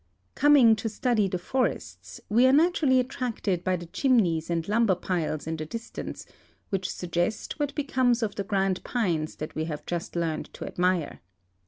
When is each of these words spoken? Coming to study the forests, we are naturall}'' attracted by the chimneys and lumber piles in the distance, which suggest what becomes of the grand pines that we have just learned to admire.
Coming 0.33 0.75
to 0.77 0.89
study 0.89 1.27
the 1.27 1.37
forests, 1.37 2.19
we 2.27 2.47
are 2.47 2.51
naturall}'' 2.51 2.99
attracted 2.99 3.63
by 3.63 3.75
the 3.75 3.85
chimneys 3.85 4.49
and 4.49 4.67
lumber 4.67 4.95
piles 4.95 5.45
in 5.45 5.57
the 5.57 5.65
distance, 5.67 6.25
which 6.69 6.89
suggest 6.89 7.59
what 7.59 7.75
becomes 7.75 8.23
of 8.23 8.33
the 8.33 8.43
grand 8.43 8.83
pines 8.83 9.35
that 9.35 9.53
we 9.53 9.65
have 9.65 9.85
just 9.85 10.15
learned 10.15 10.51
to 10.53 10.65
admire. 10.65 11.19